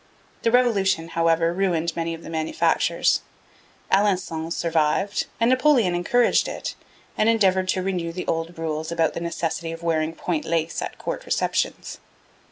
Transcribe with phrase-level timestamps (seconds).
[0.41, 3.21] The Revolution, however, ruined many of the manufactures.
[3.91, 6.73] Alencon survived, and Napoleon encouraged it,
[7.15, 10.97] and endeavoured to renew the old rules about the necessity of wearing point lace at
[10.97, 11.99] Court receptions.